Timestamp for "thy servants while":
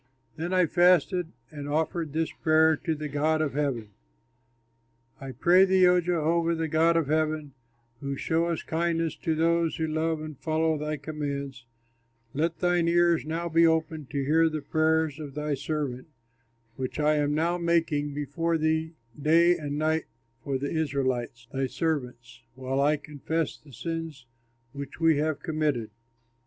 21.53-22.81